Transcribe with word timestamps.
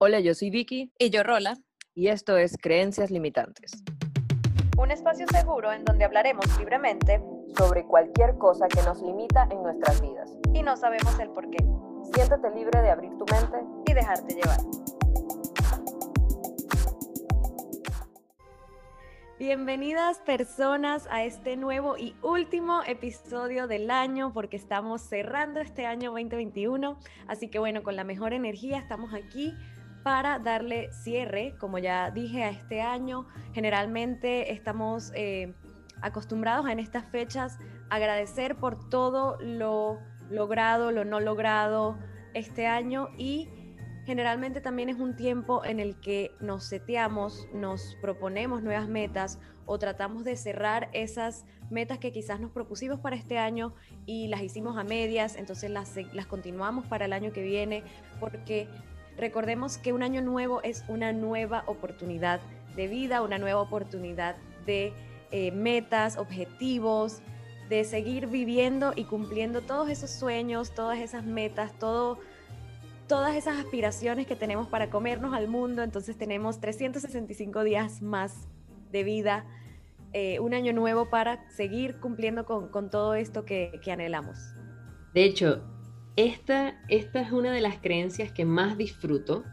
Hola, 0.00 0.20
yo 0.20 0.32
soy 0.32 0.50
Vicky. 0.50 0.92
Y 0.96 1.10
yo 1.10 1.24
Rola. 1.24 1.58
Y 1.92 2.06
esto 2.06 2.36
es 2.36 2.56
Creencias 2.56 3.10
Limitantes. 3.10 3.82
Un 4.76 4.92
espacio 4.92 5.26
seguro 5.26 5.72
en 5.72 5.84
donde 5.84 6.04
hablaremos 6.04 6.44
libremente 6.56 7.20
sobre 7.56 7.82
cualquier 7.82 8.38
cosa 8.38 8.68
que 8.68 8.80
nos 8.82 9.02
limita 9.02 9.48
en 9.50 9.60
nuestras 9.60 10.00
vidas. 10.00 10.30
Y 10.54 10.62
no 10.62 10.76
sabemos 10.76 11.18
el 11.18 11.30
por 11.30 11.50
qué. 11.50 11.58
Siéntate 12.14 12.48
libre 12.54 12.80
de 12.80 12.90
abrir 12.90 13.10
tu 13.18 13.24
mente 13.26 13.58
y 13.86 13.92
dejarte 13.92 14.36
llevar. 14.36 14.60
Bienvenidas 19.40 20.20
personas 20.20 21.08
a 21.10 21.24
este 21.24 21.56
nuevo 21.56 21.98
y 21.98 22.14
último 22.22 22.82
episodio 22.86 23.66
del 23.66 23.90
año 23.90 24.32
porque 24.32 24.56
estamos 24.56 25.02
cerrando 25.02 25.58
este 25.58 25.86
año 25.86 26.12
2021. 26.12 27.00
Así 27.26 27.48
que 27.48 27.58
bueno, 27.58 27.82
con 27.82 27.96
la 27.96 28.04
mejor 28.04 28.32
energía 28.32 28.78
estamos 28.78 29.12
aquí 29.12 29.54
para 30.02 30.38
darle 30.38 30.92
cierre, 30.92 31.54
como 31.58 31.78
ya 31.78 32.10
dije, 32.10 32.44
a 32.44 32.50
este 32.50 32.80
año. 32.80 33.26
Generalmente 33.52 34.52
estamos 34.52 35.12
eh, 35.14 35.54
acostumbrados 36.02 36.68
en 36.68 36.78
estas 36.78 37.04
fechas 37.06 37.58
a 37.90 37.96
agradecer 37.96 38.56
por 38.56 38.88
todo 38.88 39.38
lo 39.40 39.98
logrado, 40.30 40.92
lo 40.92 41.04
no 41.04 41.20
logrado 41.20 41.98
este 42.34 42.66
año 42.66 43.08
y 43.16 43.48
generalmente 44.04 44.60
también 44.60 44.88
es 44.88 44.98
un 44.98 45.16
tiempo 45.16 45.64
en 45.64 45.80
el 45.80 45.98
que 46.00 46.32
nos 46.40 46.64
seteamos, 46.64 47.46
nos 47.52 47.96
proponemos 48.00 48.62
nuevas 48.62 48.88
metas 48.88 49.38
o 49.66 49.78
tratamos 49.78 50.24
de 50.24 50.36
cerrar 50.36 50.88
esas 50.94 51.44
metas 51.68 51.98
que 51.98 52.10
quizás 52.10 52.40
nos 52.40 52.50
propusimos 52.50 53.00
para 53.00 53.16
este 53.16 53.38
año 53.38 53.74
y 54.06 54.28
las 54.28 54.40
hicimos 54.40 54.78
a 54.78 54.84
medias, 54.84 55.36
entonces 55.36 55.70
las 55.70 56.26
continuamos 56.26 56.86
para 56.86 57.04
el 57.04 57.12
año 57.12 57.32
que 57.32 57.42
viene, 57.42 57.84
porque 58.18 58.68
recordemos 59.18 59.76
que 59.78 59.92
un 59.92 60.02
año 60.02 60.22
nuevo 60.22 60.62
es 60.62 60.84
una 60.88 61.12
nueva 61.12 61.64
oportunidad 61.66 62.40
de 62.76 62.88
vida, 62.88 63.22
una 63.22 63.38
nueva 63.38 63.60
oportunidad 63.60 64.36
de 64.64 64.92
eh, 65.30 65.50
metas, 65.52 66.16
objetivos, 66.16 67.20
de 67.68 67.84
seguir 67.84 68.28
viviendo 68.28 68.92
y 68.96 69.04
cumpliendo 69.04 69.60
todos 69.60 69.90
esos 69.90 70.10
sueños, 70.10 70.74
todas 70.74 70.98
esas 70.98 71.24
metas, 71.24 71.78
todo 71.78 72.18
todas 73.08 73.34
esas 73.34 73.56
aspiraciones 73.58 74.26
que 74.26 74.36
tenemos 74.36 74.68
para 74.68 74.90
comernos 74.90 75.34
al 75.34 75.48
mundo, 75.48 75.82
entonces 75.82 76.16
tenemos 76.16 76.60
365 76.60 77.64
días 77.64 78.02
más 78.02 78.46
de 78.92 79.02
vida, 79.02 79.46
eh, 80.12 80.38
un 80.40 80.54
año 80.54 80.72
nuevo 80.72 81.08
para 81.10 81.48
seguir 81.50 81.98
cumpliendo 82.00 82.44
con, 82.44 82.90
todo 82.90 83.14
esto 83.14 83.44
que, 83.44 83.80
anhelamos. 83.90 84.38
De 85.14 85.24
hecho, 85.24 85.62
esta, 86.18 86.74
esta 86.88 87.20
es 87.20 87.30
una 87.30 87.52
de 87.52 87.60
las 87.60 87.78
creencias 87.78 88.32
que 88.32 88.44
más 88.44 88.76
disfruto 88.76 89.44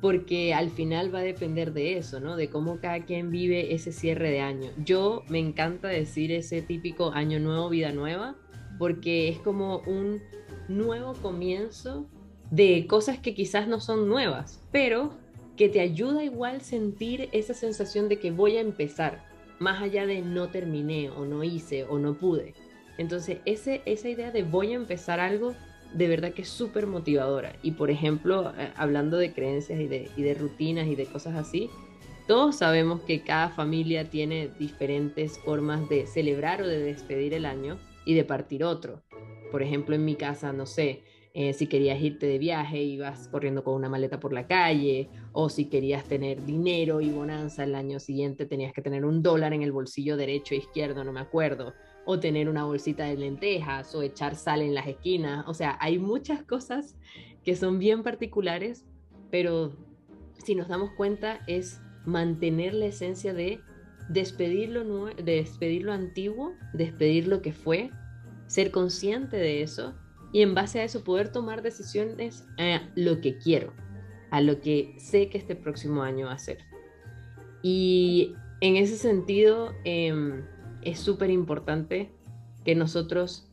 porque 0.00 0.54
al 0.54 0.70
final 0.70 1.12
va 1.12 1.18
a 1.18 1.22
depender 1.22 1.72
de 1.72 1.98
eso, 1.98 2.20
¿no? 2.20 2.36
De 2.36 2.48
cómo 2.48 2.78
cada 2.78 3.00
quien 3.04 3.32
vive 3.32 3.74
ese 3.74 3.90
cierre 3.90 4.30
de 4.30 4.40
año. 4.40 4.70
Yo 4.84 5.24
me 5.28 5.40
encanta 5.40 5.88
decir 5.88 6.30
ese 6.30 6.62
típico 6.62 7.10
año 7.10 7.40
nuevo, 7.40 7.68
vida 7.68 7.90
nueva, 7.90 8.36
porque 8.78 9.28
es 9.28 9.38
como 9.38 9.78
un 9.86 10.22
nuevo 10.68 11.14
comienzo 11.14 12.06
de 12.52 12.86
cosas 12.86 13.18
que 13.18 13.34
quizás 13.34 13.66
no 13.66 13.80
son 13.80 14.08
nuevas, 14.08 14.62
pero 14.70 15.14
que 15.56 15.68
te 15.68 15.80
ayuda 15.80 16.22
igual 16.22 16.60
sentir 16.60 17.28
esa 17.32 17.54
sensación 17.54 18.08
de 18.08 18.20
que 18.20 18.30
voy 18.30 18.56
a 18.56 18.60
empezar, 18.60 19.24
más 19.58 19.82
allá 19.82 20.06
de 20.06 20.20
no 20.22 20.48
terminé 20.48 21.10
o 21.10 21.24
no 21.24 21.42
hice 21.42 21.84
o 21.84 21.98
no 21.98 22.14
pude. 22.14 22.54
Entonces, 22.98 23.38
ese, 23.46 23.82
esa 23.84 24.08
idea 24.08 24.30
de 24.30 24.44
voy 24.44 24.72
a 24.72 24.76
empezar 24.76 25.18
algo, 25.18 25.54
de 25.94 26.08
verdad 26.08 26.32
que 26.32 26.42
es 26.42 26.48
súper 26.48 26.86
motivadora. 26.86 27.56
Y 27.62 27.72
por 27.72 27.90
ejemplo, 27.90 28.52
eh, 28.58 28.70
hablando 28.76 29.16
de 29.16 29.32
creencias 29.32 29.80
y 29.80 29.86
de, 29.86 30.10
y 30.16 30.22
de 30.22 30.34
rutinas 30.34 30.86
y 30.86 30.96
de 30.96 31.06
cosas 31.06 31.36
así, 31.36 31.70
todos 32.26 32.56
sabemos 32.56 33.02
que 33.02 33.22
cada 33.22 33.50
familia 33.50 34.10
tiene 34.10 34.48
diferentes 34.58 35.38
formas 35.38 35.88
de 35.88 36.06
celebrar 36.06 36.62
o 36.62 36.66
de 36.66 36.80
despedir 36.80 37.34
el 37.34 37.44
año 37.46 37.78
y 38.04 38.14
de 38.14 38.24
partir 38.24 38.64
otro. 38.64 39.02
Por 39.50 39.62
ejemplo, 39.62 39.94
en 39.94 40.04
mi 40.04 40.16
casa, 40.16 40.52
no 40.52 40.66
sé, 40.66 41.02
eh, 41.34 41.52
si 41.52 41.66
querías 41.66 42.00
irte 42.00 42.26
de 42.26 42.38
viaje, 42.38 42.82
ibas 42.82 43.28
corriendo 43.28 43.62
con 43.62 43.74
una 43.74 43.88
maleta 43.88 44.20
por 44.20 44.32
la 44.32 44.46
calle, 44.46 45.08
o 45.32 45.48
si 45.48 45.66
querías 45.66 46.04
tener 46.04 46.44
dinero 46.44 47.00
y 47.00 47.10
bonanza 47.10 47.64
el 47.64 47.74
año 47.74 48.00
siguiente, 48.00 48.46
tenías 48.46 48.72
que 48.72 48.82
tener 48.82 49.04
un 49.04 49.22
dólar 49.22 49.52
en 49.52 49.62
el 49.62 49.72
bolsillo 49.72 50.16
derecho 50.16 50.54
e 50.54 50.58
izquierdo, 50.58 51.04
no 51.04 51.12
me 51.12 51.20
acuerdo, 51.20 51.74
o 52.04 52.20
tener 52.20 52.48
una 52.48 52.64
bolsita 52.64 53.04
de 53.04 53.16
lentejas, 53.16 53.94
o 53.94 54.02
echar 54.02 54.36
sal 54.36 54.62
en 54.62 54.74
las 54.74 54.86
esquinas. 54.86 55.44
O 55.48 55.54
sea, 55.54 55.76
hay 55.80 55.98
muchas 55.98 56.42
cosas 56.42 56.96
que 57.44 57.56
son 57.56 57.78
bien 57.78 58.02
particulares, 58.02 58.84
pero 59.30 59.76
si 60.44 60.54
nos 60.54 60.68
damos 60.68 60.90
cuenta 60.92 61.40
es 61.46 61.80
mantener 62.04 62.74
la 62.74 62.86
esencia 62.86 63.32
de 63.32 63.60
despedir 64.08 64.70
lo, 64.70 65.06
de 65.06 65.22
despedir 65.22 65.84
lo 65.84 65.92
antiguo, 65.92 66.52
despedir 66.72 67.28
lo 67.28 67.40
que 67.40 67.52
fue, 67.52 67.90
ser 68.46 68.70
consciente 68.70 69.36
de 69.36 69.62
eso 69.62 69.94
y 70.32 70.42
en 70.42 70.54
base 70.54 70.80
a 70.80 70.84
eso 70.84 71.04
poder 71.04 71.30
tomar 71.32 71.62
decisiones 71.62 72.46
a 72.58 72.82
lo 72.94 73.20
que 73.20 73.38
quiero, 73.38 73.72
a 74.30 74.40
lo 74.40 74.60
que 74.60 74.94
sé 74.98 75.28
que 75.28 75.38
este 75.38 75.56
próximo 75.56 76.02
año 76.02 76.26
va 76.26 76.32
a 76.32 76.38
ser. 76.38 76.58
Y 77.62 78.34
en 78.60 78.76
ese 78.76 78.96
sentido 78.96 79.72
em, 79.84 80.44
es 80.84 80.98
súper 80.98 81.30
importante 81.30 82.10
que 82.64 82.74
nosotros 82.74 83.48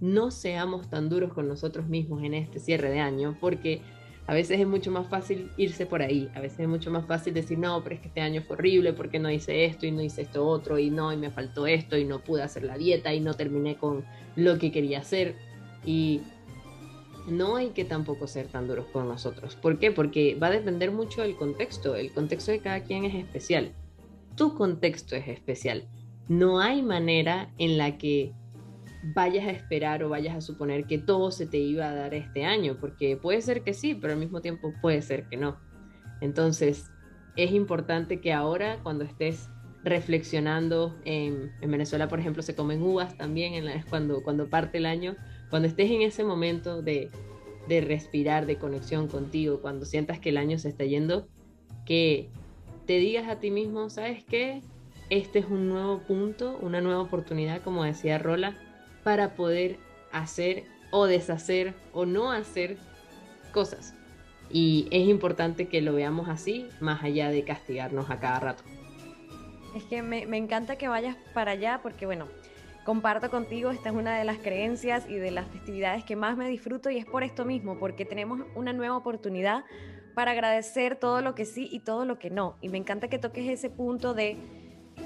no 0.00 0.30
seamos 0.30 0.88
tan 0.88 1.08
duros 1.08 1.32
con 1.32 1.48
nosotros 1.48 1.88
mismos 1.88 2.22
en 2.22 2.34
este 2.34 2.58
cierre 2.58 2.90
de 2.90 3.00
año, 3.00 3.36
porque 3.40 3.82
a 4.26 4.34
veces 4.34 4.60
es 4.60 4.66
mucho 4.66 4.90
más 4.90 5.08
fácil 5.08 5.50
irse 5.56 5.86
por 5.86 6.02
ahí, 6.02 6.30
a 6.34 6.40
veces 6.40 6.60
es 6.60 6.68
mucho 6.68 6.90
más 6.90 7.04
fácil 7.06 7.34
decir, 7.34 7.58
no, 7.58 7.82
pero 7.82 7.96
es 7.96 8.00
que 8.00 8.08
este 8.08 8.20
año 8.20 8.42
fue 8.42 8.56
horrible 8.56 8.92
porque 8.92 9.18
no 9.18 9.30
hice 9.30 9.64
esto 9.64 9.86
y 9.86 9.90
no 9.90 10.02
hice 10.02 10.22
esto 10.22 10.46
otro 10.46 10.78
y 10.78 10.90
no, 10.90 11.12
y 11.12 11.16
me 11.16 11.30
faltó 11.30 11.66
esto 11.66 11.96
y 11.98 12.04
no 12.04 12.20
pude 12.20 12.42
hacer 12.42 12.62
la 12.62 12.78
dieta 12.78 13.12
y 13.12 13.20
no 13.20 13.34
terminé 13.34 13.76
con 13.76 14.04
lo 14.36 14.58
que 14.58 14.70
quería 14.70 15.00
hacer. 15.00 15.34
Y 15.84 16.20
no 17.28 17.56
hay 17.56 17.70
que 17.70 17.84
tampoco 17.84 18.26
ser 18.26 18.48
tan 18.48 18.68
duros 18.68 18.86
con 18.92 19.08
nosotros. 19.08 19.56
¿Por 19.56 19.78
qué? 19.78 19.90
Porque 19.90 20.36
va 20.40 20.48
a 20.48 20.50
depender 20.50 20.90
mucho 20.92 21.22
del 21.22 21.36
contexto. 21.36 21.94
El 21.94 22.12
contexto 22.12 22.52
de 22.52 22.60
cada 22.60 22.82
quien 22.84 23.04
es 23.04 23.14
especial. 23.14 23.72
Tu 24.36 24.54
contexto 24.54 25.16
es 25.16 25.28
especial. 25.28 25.88
No 26.30 26.60
hay 26.60 26.80
manera 26.80 27.52
en 27.58 27.76
la 27.76 27.98
que 27.98 28.32
vayas 29.02 29.48
a 29.48 29.50
esperar 29.50 30.04
o 30.04 30.10
vayas 30.10 30.36
a 30.36 30.40
suponer 30.40 30.84
que 30.84 30.96
todo 30.96 31.32
se 31.32 31.44
te 31.44 31.58
iba 31.58 31.88
a 31.88 31.92
dar 31.92 32.14
este 32.14 32.44
año, 32.44 32.76
porque 32.78 33.16
puede 33.16 33.42
ser 33.42 33.64
que 33.64 33.74
sí, 33.74 33.96
pero 33.96 34.12
al 34.12 34.20
mismo 34.20 34.40
tiempo 34.40 34.72
puede 34.80 35.02
ser 35.02 35.26
que 35.28 35.36
no. 35.36 35.58
Entonces, 36.20 36.88
es 37.34 37.50
importante 37.50 38.20
que 38.20 38.32
ahora, 38.32 38.78
cuando 38.84 39.02
estés 39.02 39.48
reflexionando, 39.82 40.96
en, 41.04 41.50
Venezuela, 41.62 42.06
por 42.06 42.20
ejemplo, 42.20 42.44
se 42.44 42.54
comen 42.54 42.80
uvas 42.80 43.16
también 43.16 43.54
en 43.54 43.64
la, 43.64 43.84
cuando, 43.90 44.22
cuando 44.22 44.48
parte 44.48 44.78
el 44.78 44.86
año, 44.86 45.16
cuando 45.48 45.66
estés 45.66 45.90
en 45.90 46.02
ese 46.02 46.22
momento 46.22 46.80
de, 46.80 47.10
respirar, 47.68 48.46
de 48.46 48.54
conexión 48.54 49.08
contigo, 49.08 49.60
cuando 49.60 49.84
sientas 49.84 50.20
que 50.20 50.28
el 50.28 50.36
año 50.36 50.60
se 50.60 50.68
está 50.68 50.84
yendo, 50.84 51.26
que 51.84 52.30
te 52.86 52.98
digas 52.98 53.28
a 53.28 53.40
ti 53.40 53.50
mismo, 53.50 53.90
¿sabes 53.90 54.22
qué? 54.22 54.62
Este 55.10 55.40
es 55.40 55.46
un 55.46 55.68
nuevo 55.68 55.98
punto, 55.98 56.56
una 56.62 56.80
nueva 56.80 57.00
oportunidad, 57.00 57.62
como 57.62 57.82
decía 57.82 58.16
Rola, 58.18 58.54
para 59.02 59.34
poder 59.34 59.76
hacer 60.12 60.62
o 60.92 61.06
deshacer 61.06 61.74
o 61.92 62.06
no 62.06 62.30
hacer 62.30 62.76
cosas. 63.52 63.92
Y 64.50 64.86
es 64.92 65.08
importante 65.08 65.66
que 65.66 65.80
lo 65.80 65.92
veamos 65.94 66.28
así, 66.28 66.68
más 66.78 67.02
allá 67.02 67.30
de 67.30 67.42
castigarnos 67.42 68.08
a 68.08 68.20
cada 68.20 68.38
rato. 68.38 68.62
Es 69.74 69.82
que 69.82 70.00
me, 70.02 70.22
encanta 70.36 70.76
que 70.76 70.86
vayas 70.86 71.16
para 71.34 71.52
allá 71.52 71.80
porque, 71.82 72.06
bueno, 72.06 72.26
comparto 72.84 73.30
contigo, 73.30 73.72
esta 73.72 73.88
es 73.88 73.94
una 73.96 74.16
de 74.16 74.24
las 74.24 74.38
creencias 74.38 75.08
y 75.08 75.16
de 75.16 75.32
las 75.32 75.48
festividades 75.48 76.04
que 76.04 76.14
más 76.14 76.36
me 76.36 76.48
disfruto 76.48 76.88
y 76.88 76.98
es 76.98 77.04
por 77.04 77.24
esto 77.24 77.44
mismo, 77.44 77.80
porque 77.80 78.04
tenemos 78.04 78.42
una 78.54 78.72
nueva 78.72 78.96
oportunidad 78.96 79.64
para 80.14 80.32
agradecer 80.32 80.94
todo 80.94 81.20
lo 81.20 81.34
que 81.34 81.46
sí 81.46 81.68
y 81.70 81.80
todo 81.80 82.04
lo 82.04 82.20
que 82.20 82.30
no. 82.30 82.56
Y 82.60 82.68
me 82.68 82.78
encanta 82.78 83.08
que 83.08 83.18
toques 83.18 83.48
ese 83.48 83.70
punto 83.70 84.14
de, 84.14 84.36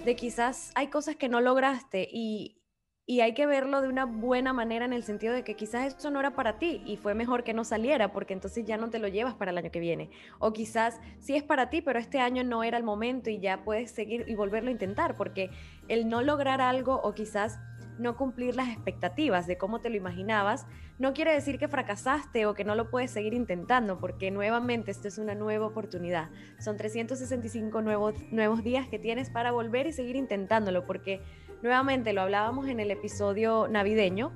de 0.05 0.17
quizás 0.17 0.71
hay 0.75 0.89
cosas 0.89 1.17
que 1.17 1.29
no 1.29 1.41
lograste 1.41 2.09
y, 2.13 2.61
y 3.07 3.21
hay 3.21 3.33
que 3.33 3.47
verlo 3.47 3.81
de 3.81 3.89
una 3.89 4.05
buena 4.05 4.53
manera 4.53 4.85
en 4.85 4.93
el 4.93 5.03
sentido 5.03 5.33
de 5.33 5.45
que 5.45 5.57
quizás 5.57 5.95
eso 5.95 6.11
no 6.11 6.21
era 6.21 6.35
para 6.35 6.59
ti 6.59 6.83
y 6.85 6.97
fue 6.97 7.15
mejor 7.15 7.43
que 7.43 7.55
no 7.55 7.65
saliera 7.65 8.13
porque 8.13 8.35
entonces 8.35 8.65
ya 8.67 8.77
no 8.77 8.91
te 8.91 8.99
lo 8.99 9.09
llevas 9.09 9.35
para 9.35 9.51
el 9.51 9.59
año 9.59 9.71
que 9.71 9.81
viene. 9.81 10.11
O 10.39 10.53
quizás 10.53 11.01
sí 11.19 11.35
es 11.37 11.43
para 11.43 11.71
ti, 11.71 11.81
pero 11.81 11.99
este 11.99 12.19
año 12.19 12.45
no 12.45 12.63
era 12.65 12.77
el 12.77 12.85
momento 12.85 13.31
y 13.31 13.41
ya 13.41 13.65
puedes 13.65 13.91
seguir 13.91 14.25
y 14.27 14.35
volverlo 14.35 14.69
a 14.69 14.73
intentar 14.73 15.17
porque 15.17 15.51
el 15.89 16.09
no 16.09 16.23
lograr 16.23 16.61
algo 16.61 17.01
o 17.03 17.15
quizás 17.15 17.59
no 17.99 18.17
cumplir 18.17 18.57
las 18.57 18.69
expectativas 18.69 19.47
de 19.47 19.57
cómo 19.57 19.81
te 19.81 19.91
lo 19.91 19.97
imaginabas, 19.97 20.67
no 20.99 21.13
quiere 21.13 21.33
decir 21.33 21.59
que 21.59 21.69
fracasaste 21.69 22.47
o 22.47 22.55
que 22.55 22.65
no 22.65 22.75
lo 22.75 22.91
puedes 22.91 23.11
seguir 23.11 23.35
intentando, 23.35 23.99
porque 23.99 24.31
nuevamente 24.31 24.91
esto 24.91 25.09
es 25.09 25.19
una 25.19 25.35
nueva 25.35 25.67
oportunidad. 25.67 26.31
Son 26.59 26.77
365 26.77 27.83
nuevos, 27.83 28.15
nuevos 28.31 28.63
días 28.63 28.89
que 28.89 28.99
tienes 28.99 29.31
para 29.31 29.53
volver 29.53 29.87
y 29.87 29.93
seguir 29.93 30.17
intentándolo, 30.17 30.87
porque 30.87 31.21
nuevamente 31.63 32.13
lo 32.13 32.23
hablábamos 32.23 32.69
en 32.69 32.81
el 32.81 32.91
episodio 32.91 33.69
navideño 33.69 34.33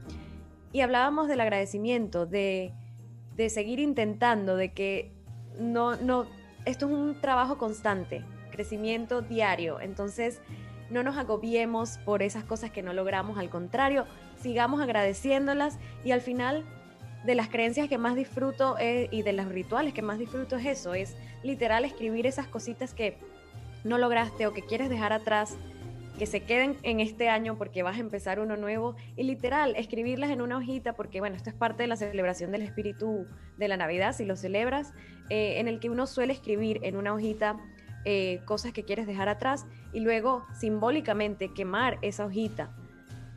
y 0.73 0.81
hablábamos 0.81 1.29
del 1.29 1.41
agradecimiento, 1.41 2.27
de, 2.27 2.73
de 3.37 3.51
seguir 3.51 3.79
intentando, 3.79 4.57
de 4.57 4.73
que 4.73 5.13
no, 5.59 5.97
no, 5.97 6.27
esto 6.65 6.87
es 6.87 6.93
un 6.93 7.21
trabajo 7.21 7.59
constante, 7.59 8.25
crecimiento 8.51 9.23
diario, 9.23 9.81
entonces 9.81 10.41
no 10.91 11.03
nos 11.03 11.17
agobiemos 11.17 11.99
por 12.05 12.23
esas 12.23 12.45
cosas 12.45 12.71
que 12.71 12.83
no 12.83 12.93
logramos, 12.93 13.39
al 13.39 13.51
contrario, 13.51 14.07
sigamos 14.41 14.81
agradeciéndolas 14.81 15.79
y 16.05 16.13
al 16.13 16.21
final 16.21 16.65
de 17.25 17.35
las 17.35 17.49
creencias 17.49 17.89
que 17.89 17.99
más 17.99 18.15
disfruto 18.15 18.77
eh, 18.79 19.09
y 19.11 19.23
de 19.23 19.33
los 19.33 19.47
rituales 19.49 19.93
que 19.93 20.03
más 20.03 20.19
disfruto 20.19 20.57
es 20.57 20.67
eso, 20.67 20.95
es 20.95 21.17
literal 21.43 21.85
escribir 21.85 22.27
esas 22.27 22.47
cositas 22.47 22.95
que 22.95 23.19
no 23.85 23.99
lograste 23.99 24.47
o 24.47 24.53
que 24.53 24.63
quieres 24.63 24.89
dejar 24.89 25.13
atrás, 25.13 25.57
que 26.19 26.27
se 26.27 26.41
queden 26.41 26.77
en 26.83 27.01
este 27.01 27.29
año 27.29 27.57
porque 27.57 27.83
vas 27.83 27.97
a 27.97 28.01
empezar 28.01 28.41
uno 28.41 28.57
nuevo 28.57 28.97
y 29.17 29.23
literal 29.23 29.77
escribirlas 29.77 30.31
en 30.31 30.43
una 30.43 30.57
hojita 30.57 30.95
porque 30.95 31.21
bueno, 31.21 31.37
esto 31.37 31.51
es 31.51 31.57
parte 31.57 31.85
de 31.85 31.87
la 31.87 31.97
celebración 31.97 32.51
del 32.51 32.63
espíritu 32.63 33.27
de 33.57 33.69
la 33.69 33.77
Navidad, 33.77 34.15
si 34.15 34.25
lo 34.25 34.37
celebras, 34.37 34.93
eh, 35.31 35.61
en 35.61 35.69
el 35.69 35.79
que 35.81 35.91
uno 35.91 36.07
suele 36.07 36.33
escribir 36.33 36.81
en 36.83 36.97
una 36.97 37.15
hojita 37.15 37.57
eh, 38.05 38.41
cosas 38.45 38.73
que 38.73 38.85
quieres 38.85 39.07
dejar 39.07 39.29
atrás 39.29 39.67
y 39.93 40.01
luego 40.01 40.47
simbólicamente 40.59 41.53
quemar 41.53 41.99
esa 42.03 42.25
hojita 42.25 42.71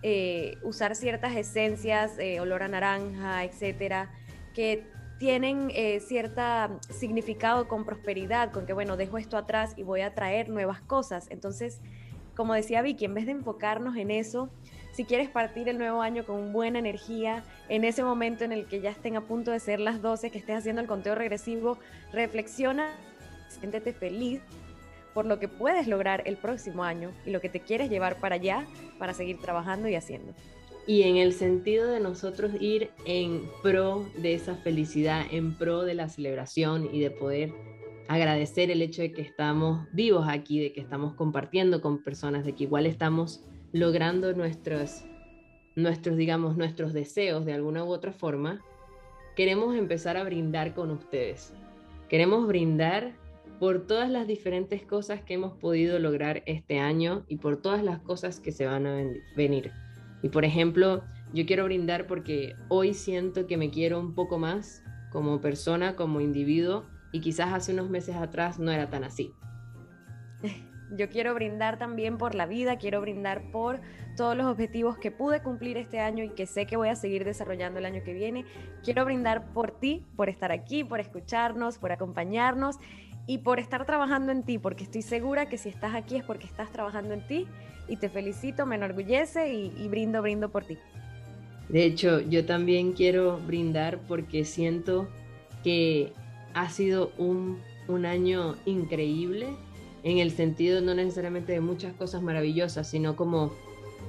eh, 0.03 0.57
usar 0.63 0.95
ciertas 0.95 1.35
esencias, 1.35 2.17
eh, 2.17 2.39
olor 2.39 2.63
a 2.63 2.67
naranja, 2.67 3.43
etcétera, 3.43 4.09
que 4.55 4.87
tienen 5.19 5.69
eh, 5.75 5.99
cierto 5.99 6.41
significado 6.89 7.67
con 7.67 7.85
prosperidad, 7.85 8.51
con 8.51 8.65
que, 8.65 8.73
bueno, 8.73 8.97
dejo 8.97 9.19
esto 9.19 9.37
atrás 9.37 9.73
y 9.77 9.83
voy 9.83 10.01
a 10.01 10.15
traer 10.15 10.49
nuevas 10.49 10.81
cosas. 10.81 11.27
Entonces, 11.29 11.81
como 12.35 12.55
decía 12.55 12.81
Vicky, 12.81 13.05
en 13.05 13.13
vez 13.13 13.27
de 13.27 13.33
enfocarnos 13.33 13.95
en 13.95 14.09
eso, 14.09 14.49
si 14.91 15.05
quieres 15.05 15.29
partir 15.29 15.69
el 15.69 15.77
nuevo 15.77 16.01
año 16.01 16.25
con 16.25 16.51
buena 16.51 16.79
energía, 16.79 17.43
en 17.69 17.83
ese 17.83 18.03
momento 18.03 18.43
en 18.43 18.53
el 18.53 18.65
que 18.65 18.81
ya 18.81 18.89
estén 18.89 19.15
a 19.15 19.21
punto 19.21 19.51
de 19.51 19.59
ser 19.59 19.79
las 19.79 20.01
12, 20.01 20.31
que 20.31 20.39
estés 20.39 20.57
haciendo 20.57 20.81
el 20.81 20.87
conteo 20.87 21.13
regresivo, 21.13 21.77
reflexiona, 22.11 22.89
siéntete 23.59 23.93
feliz 23.93 24.41
por 25.13 25.25
lo 25.25 25.39
que 25.39 25.47
puedes 25.47 25.87
lograr 25.87 26.23
el 26.25 26.37
próximo 26.37 26.83
año 26.83 27.11
y 27.25 27.31
lo 27.31 27.41
que 27.41 27.49
te 27.49 27.59
quieres 27.59 27.89
llevar 27.89 28.19
para 28.19 28.35
allá 28.35 28.65
para 28.97 29.13
seguir 29.13 29.39
trabajando 29.39 29.87
y 29.89 29.95
haciendo. 29.95 30.33
Y 30.87 31.03
en 31.03 31.17
el 31.17 31.33
sentido 31.33 31.87
de 31.87 31.99
nosotros 31.99 32.51
ir 32.59 32.89
en 33.05 33.43
pro 33.61 34.05
de 34.17 34.33
esa 34.33 34.55
felicidad, 34.55 35.25
en 35.31 35.55
pro 35.55 35.83
de 35.83 35.93
la 35.93 36.09
celebración 36.09 36.89
y 36.91 36.99
de 36.99 37.11
poder 37.11 37.53
agradecer 38.07 38.71
el 38.71 38.81
hecho 38.81 39.01
de 39.01 39.11
que 39.11 39.21
estamos 39.21 39.87
vivos 39.93 40.25
aquí, 40.27 40.59
de 40.59 40.73
que 40.73 40.81
estamos 40.81 41.13
compartiendo 41.13 41.81
con 41.81 42.03
personas, 42.03 42.43
de 42.43 42.53
que 42.53 42.63
igual 42.63 42.85
estamos 42.85 43.43
logrando 43.71 44.33
nuestros, 44.33 45.03
nuestros 45.75 46.17
digamos, 46.17 46.57
nuestros 46.57 46.93
deseos 46.93 47.45
de 47.45 47.53
alguna 47.53 47.83
u 47.83 47.89
otra 47.89 48.11
forma, 48.11 48.61
queremos 49.35 49.75
empezar 49.75 50.17
a 50.17 50.23
brindar 50.23 50.73
con 50.73 50.91
ustedes. 50.91 51.53
Queremos 52.09 52.47
brindar 52.47 53.13
por 53.61 53.85
todas 53.85 54.09
las 54.09 54.25
diferentes 54.25 54.81
cosas 54.81 55.21
que 55.21 55.35
hemos 55.35 55.55
podido 55.55 55.99
lograr 55.99 56.41
este 56.47 56.79
año 56.79 57.25
y 57.27 57.37
por 57.37 57.61
todas 57.61 57.83
las 57.83 57.99
cosas 57.99 58.39
que 58.39 58.51
se 58.51 58.65
van 58.65 58.87
a 58.87 59.03
venir. 59.35 59.71
Y 60.23 60.29
por 60.29 60.45
ejemplo, 60.45 61.03
yo 61.31 61.45
quiero 61.45 61.65
brindar 61.65 62.07
porque 62.07 62.55
hoy 62.69 62.95
siento 62.95 63.45
que 63.45 63.57
me 63.57 63.69
quiero 63.69 63.99
un 63.99 64.15
poco 64.15 64.39
más 64.39 64.83
como 65.11 65.41
persona, 65.41 65.95
como 65.95 66.21
individuo, 66.21 66.85
y 67.11 67.21
quizás 67.21 67.53
hace 67.53 67.73
unos 67.73 67.87
meses 67.87 68.15
atrás 68.15 68.57
no 68.57 68.71
era 68.71 68.89
tan 68.89 69.03
así. 69.03 69.31
Yo 70.97 71.07
quiero 71.07 71.33
brindar 71.35 71.77
también 71.77 72.17
por 72.17 72.35
la 72.35 72.47
vida, 72.47 72.77
quiero 72.77 72.99
brindar 72.99 73.51
por 73.51 73.79
todos 74.17 74.35
los 74.35 74.45
objetivos 74.47 74.97
que 74.97 75.09
pude 75.09 75.41
cumplir 75.41 75.77
este 75.77 76.01
año 76.01 76.23
y 76.23 76.29
que 76.29 76.45
sé 76.45 76.65
que 76.65 76.75
voy 76.75 76.89
a 76.89 76.95
seguir 76.95 77.23
desarrollando 77.23 77.79
el 77.79 77.85
año 77.85 78.03
que 78.03 78.13
viene. 78.13 78.43
Quiero 78.83 79.05
brindar 79.05 79.53
por 79.53 79.71
ti, 79.71 80.05
por 80.17 80.27
estar 80.27 80.51
aquí, 80.51 80.83
por 80.83 80.99
escucharnos, 80.99 81.77
por 81.77 81.93
acompañarnos 81.93 82.77
y 83.27 83.39
por 83.39 83.59
estar 83.59 83.85
trabajando 83.85 84.31
en 84.31 84.43
ti, 84.43 84.57
porque 84.57 84.83
estoy 84.83 85.01
segura 85.01 85.47
que 85.47 85.57
si 85.57 85.69
estás 85.69 85.95
aquí 85.95 86.17
es 86.17 86.23
porque 86.23 86.45
estás 86.45 86.71
trabajando 86.71 87.13
en 87.13 87.25
ti 87.27 87.47
y 87.87 87.97
te 87.97 88.09
felicito, 88.09 88.65
me 88.65 88.75
enorgullece 88.75 89.53
y, 89.53 89.87
brindo, 89.87 90.21
brindo 90.21 90.49
por 90.49 90.65
ti. 90.65 90.77
De 91.69 91.85
hecho, 91.85 92.19
yo 92.19 92.45
también 92.45 92.93
quiero 92.93 93.37
brindar 93.37 93.99
porque 94.07 94.43
siento 94.43 95.07
que 95.63 96.11
ha 96.53 96.69
sido 96.69 97.11
un, 97.17 97.59
un 97.87 98.05
año 98.05 98.55
increíble 98.65 99.47
en 100.03 100.17
el 100.17 100.31
sentido 100.31 100.81
no 100.81 100.95
necesariamente 100.95 101.53
de 101.53 101.61
muchas 101.61 101.93
cosas 101.93 102.21
maravillosas, 102.21 102.89
sino 102.89 103.15
como 103.15 103.53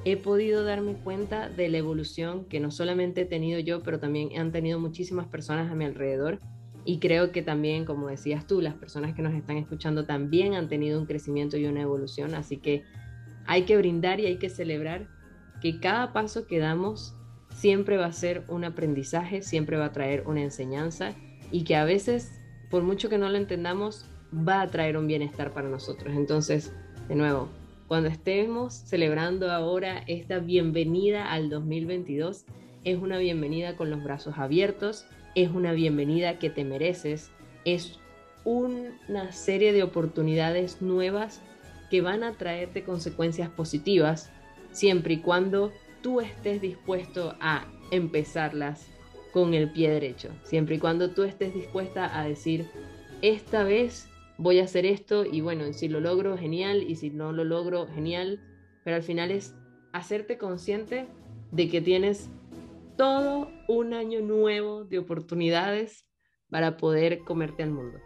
he 0.04 0.16
podido 0.16 0.64
darme 0.64 0.94
cuenta 0.94 1.48
de 1.48 1.68
la 1.68 1.78
evolución 1.78 2.46
que 2.46 2.60
no 2.60 2.70
solamente 2.70 3.20
he 3.20 3.26
tenido 3.26 3.60
yo, 3.60 3.82
pero 3.82 4.00
también 4.00 4.36
han 4.38 4.50
tenido 4.50 4.80
muchísimas 4.80 5.26
personas 5.26 5.70
a 5.70 5.74
mi 5.74 5.84
alrededor 5.84 6.40
y 6.84 6.98
creo 6.98 7.32
que 7.32 7.42
también, 7.42 7.84
como 7.84 8.08
decías 8.08 8.46
tú, 8.46 8.60
las 8.60 8.74
personas 8.74 9.14
que 9.14 9.22
nos 9.22 9.34
están 9.34 9.56
escuchando 9.56 10.04
también 10.04 10.54
han 10.54 10.68
tenido 10.68 10.98
un 10.98 11.06
crecimiento 11.06 11.56
y 11.56 11.66
una 11.66 11.82
evolución, 11.82 12.34
así 12.34 12.56
que 12.56 12.82
hay 13.46 13.62
que 13.62 13.76
brindar 13.76 14.20
y 14.20 14.26
hay 14.26 14.36
que 14.36 14.48
celebrar 14.48 15.08
que 15.60 15.78
cada 15.78 16.12
paso 16.12 16.46
que 16.46 16.58
damos 16.58 17.14
siempre 17.54 17.96
va 17.96 18.06
a 18.06 18.12
ser 18.12 18.44
un 18.48 18.64
aprendizaje, 18.64 19.42
siempre 19.42 19.76
va 19.76 19.86
a 19.86 19.92
traer 19.92 20.24
una 20.26 20.42
enseñanza 20.42 21.14
y 21.50 21.64
que 21.64 21.76
a 21.76 21.84
veces, 21.84 22.32
por 22.70 22.82
mucho 22.82 23.08
que 23.08 23.18
no 23.18 23.28
lo 23.28 23.36
entendamos, 23.36 24.06
va 24.34 24.62
a 24.62 24.68
traer 24.68 24.96
un 24.96 25.06
bienestar 25.06 25.52
para 25.52 25.68
nosotros. 25.68 26.14
Entonces, 26.16 26.72
de 27.08 27.14
nuevo, 27.14 27.48
cuando 27.86 28.08
estemos 28.08 28.72
celebrando 28.72 29.50
ahora 29.52 30.02
esta 30.06 30.38
bienvenida 30.38 31.30
al 31.30 31.50
2022, 31.50 32.46
es 32.84 32.98
una 32.98 33.18
bienvenida 33.18 33.76
con 33.76 33.90
los 33.90 34.02
brazos 34.02 34.38
abiertos, 34.38 35.04
es 35.34 35.50
una 35.50 35.72
bienvenida 35.72 36.38
que 36.38 36.50
te 36.50 36.64
mereces, 36.64 37.30
es 37.64 37.98
una 38.44 39.32
serie 39.32 39.72
de 39.72 39.82
oportunidades 39.82 40.82
nuevas 40.82 41.40
que 41.90 42.00
van 42.00 42.24
a 42.24 42.32
traerte 42.32 42.82
consecuencias 42.82 43.48
positivas 43.50 44.30
siempre 44.72 45.14
y 45.14 45.18
cuando 45.18 45.72
tú 46.02 46.20
estés 46.20 46.60
dispuesto 46.60 47.36
a 47.40 47.66
empezarlas 47.90 48.88
con 49.32 49.54
el 49.54 49.70
pie 49.70 49.90
derecho, 49.90 50.30
siempre 50.42 50.76
y 50.76 50.78
cuando 50.78 51.10
tú 51.10 51.22
estés 51.22 51.54
dispuesta 51.54 52.18
a 52.18 52.26
decir, 52.26 52.66
esta 53.22 53.62
vez 53.62 54.08
voy 54.36 54.60
a 54.60 54.64
hacer 54.64 54.84
esto 54.84 55.24
y 55.24 55.40
bueno, 55.40 55.72
si 55.72 55.88
lo 55.88 56.00
logro, 56.00 56.36
genial, 56.36 56.82
y 56.82 56.96
si 56.96 57.10
no 57.10 57.32
lo 57.32 57.44
logro, 57.44 57.86
genial, 57.86 58.40
pero 58.84 58.96
al 58.96 59.02
final 59.02 59.30
es 59.30 59.54
hacerte 59.92 60.36
consciente 60.38 61.06
de 61.50 61.68
que 61.68 61.80
tienes 61.80 62.28
todo 62.96 63.48
un 63.72 63.94
año 63.94 64.20
nuevo 64.20 64.84
de 64.84 64.98
oportunidades 64.98 66.06
para 66.50 66.76
poder 66.76 67.20
comerte 67.20 67.62
al 67.62 67.70
mundo. 67.70 67.98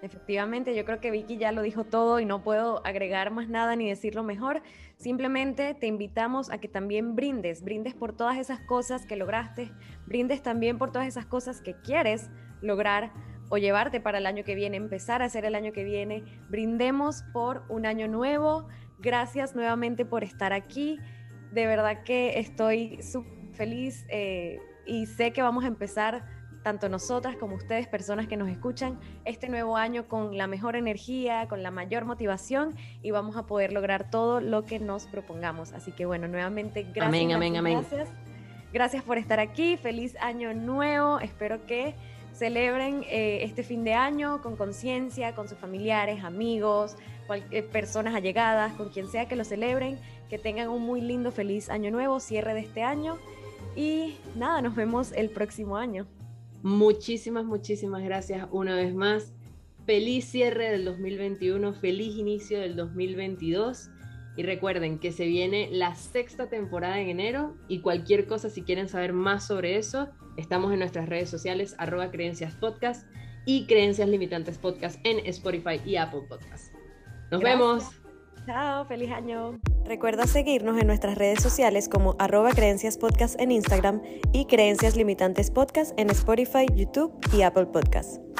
Efectivamente, 0.00 0.74
yo 0.74 0.84
creo 0.84 1.00
que 1.00 1.12
Vicky 1.12 1.36
ya 1.36 1.52
lo 1.52 1.62
dijo 1.62 1.84
todo 1.84 2.18
y 2.18 2.24
no 2.24 2.42
puedo 2.42 2.84
agregar 2.84 3.30
más 3.30 3.48
nada 3.48 3.76
ni 3.76 3.88
decirlo 3.88 4.24
mejor. 4.24 4.62
Simplemente 4.96 5.74
te 5.74 5.86
invitamos 5.86 6.50
a 6.50 6.58
que 6.58 6.66
también 6.66 7.14
brindes, 7.14 7.62
brindes 7.62 7.94
por 7.94 8.16
todas 8.16 8.36
esas 8.38 8.60
cosas 8.60 9.06
que 9.06 9.14
lograste, 9.14 9.70
brindes 10.06 10.42
también 10.42 10.76
por 10.76 10.90
todas 10.90 11.06
esas 11.06 11.26
cosas 11.26 11.60
que 11.60 11.74
quieres 11.82 12.30
lograr 12.62 13.12
o 13.48 13.58
llevarte 13.58 14.00
para 14.00 14.18
el 14.18 14.26
año 14.26 14.42
que 14.42 14.56
viene, 14.56 14.76
empezar 14.76 15.22
a 15.22 15.26
hacer 15.26 15.44
el 15.44 15.54
año 15.54 15.72
que 15.72 15.84
viene. 15.84 16.24
Brindemos 16.48 17.22
por 17.32 17.62
un 17.68 17.86
año 17.86 18.08
nuevo. 18.08 18.66
Gracias 18.98 19.54
nuevamente 19.54 20.04
por 20.04 20.24
estar 20.24 20.52
aquí. 20.52 20.98
De 21.52 21.66
verdad 21.66 22.02
que 22.02 22.40
estoy 22.40 23.00
súper 23.02 23.41
feliz 23.52 24.04
eh, 24.08 24.60
y 24.86 25.06
sé 25.06 25.32
que 25.32 25.42
vamos 25.42 25.64
a 25.64 25.68
empezar 25.68 26.24
tanto 26.62 26.88
nosotras 26.88 27.36
como 27.36 27.56
ustedes, 27.56 27.86
personas 27.86 28.28
que 28.28 28.36
nos 28.36 28.48
escuchan, 28.48 28.98
este 29.24 29.48
nuevo 29.48 29.76
año 29.76 30.08
con 30.08 30.36
la 30.38 30.46
mejor 30.46 30.76
energía, 30.76 31.48
con 31.48 31.62
la 31.62 31.70
mayor 31.70 32.04
motivación 32.04 32.74
y 33.02 33.10
vamos 33.10 33.36
a 33.36 33.46
poder 33.46 33.72
lograr 33.72 34.10
todo 34.10 34.40
lo 34.40 34.64
que 34.64 34.78
nos 34.78 35.06
propongamos. 35.06 35.72
Así 35.72 35.92
que 35.92 36.06
bueno, 36.06 36.28
nuevamente 36.28 36.82
gracias. 36.82 37.06
Amén, 37.06 37.32
amén, 37.32 37.56
amén. 37.56 37.78
Gracias. 37.80 38.08
Gracias 38.72 39.02
por 39.02 39.18
estar 39.18 39.38
aquí. 39.38 39.76
Feliz 39.76 40.16
año 40.20 40.54
nuevo. 40.54 41.20
Espero 41.20 41.66
que 41.66 41.94
celebren 42.32 43.04
eh, 43.08 43.40
este 43.42 43.62
fin 43.62 43.84
de 43.84 43.92
año 43.92 44.40
con 44.40 44.56
conciencia, 44.56 45.34
con 45.34 45.48
sus 45.48 45.58
familiares, 45.58 46.24
amigos, 46.24 46.96
eh, 47.50 47.62
personas 47.62 48.14
allegadas, 48.14 48.72
con 48.74 48.88
quien 48.88 49.08
sea 49.08 49.26
que 49.26 49.36
lo 49.36 49.44
celebren. 49.44 49.98
Que 50.30 50.38
tengan 50.38 50.70
un 50.70 50.82
muy 50.82 51.02
lindo, 51.02 51.30
feliz 51.30 51.68
año 51.68 51.90
nuevo, 51.90 52.18
cierre 52.18 52.54
de 52.54 52.60
este 52.60 52.82
año 52.82 53.18
y 53.76 54.16
nada, 54.36 54.62
nos 54.62 54.74
vemos 54.74 55.12
el 55.12 55.30
próximo 55.30 55.76
año. 55.76 56.06
Muchísimas, 56.62 57.44
muchísimas 57.44 58.02
gracias 58.02 58.46
una 58.50 58.76
vez 58.76 58.94
más. 58.94 59.32
Feliz 59.84 60.26
cierre 60.26 60.70
del 60.70 60.84
2021, 60.84 61.72
feliz 61.74 62.16
inicio 62.16 62.60
del 62.60 62.76
2022. 62.76 63.90
Y 64.36 64.44
recuerden 64.44 64.98
que 64.98 65.12
se 65.12 65.26
viene 65.26 65.68
la 65.70 65.94
sexta 65.94 66.48
temporada 66.48 67.00
en 67.00 67.08
enero 67.08 67.54
y 67.68 67.80
cualquier 67.80 68.26
cosa, 68.26 68.48
si 68.48 68.62
quieren 68.62 68.88
saber 68.88 69.12
más 69.12 69.46
sobre 69.46 69.76
eso, 69.76 70.08
estamos 70.36 70.72
en 70.72 70.78
nuestras 70.78 71.08
redes 71.08 71.28
sociales, 71.28 71.74
arroba 71.78 72.10
creencias 72.10 72.54
podcast 72.54 73.06
y 73.44 73.66
creencias 73.66 74.08
limitantes 74.08 74.56
podcast 74.56 74.98
en 75.04 75.18
Spotify 75.26 75.80
y 75.84 75.96
Apple 75.96 76.22
Podcast. 76.28 76.72
Nos 77.30 77.42
vemos. 77.42 77.90
Chao, 78.46 78.86
feliz 78.86 79.10
año. 79.10 79.58
Recuerda 79.84 80.26
seguirnos 80.26 80.80
en 80.80 80.86
nuestras 80.86 81.18
redes 81.18 81.42
sociales 81.42 81.88
como 81.88 82.16
arroba 82.18 82.52
creencias 82.52 82.98
podcast 82.98 83.38
en 83.40 83.52
Instagram 83.52 84.02
y 84.32 84.46
creencias 84.46 84.96
limitantes 84.96 85.50
podcast 85.50 85.92
en 85.98 86.10
Spotify, 86.10 86.66
YouTube 86.74 87.12
y 87.32 87.42
Apple 87.42 87.66
Podcast. 87.66 88.31